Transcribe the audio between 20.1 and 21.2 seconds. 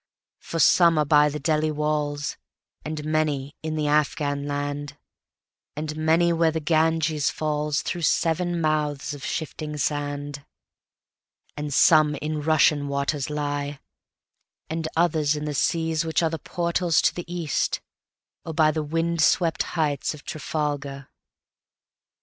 of Trafalgar.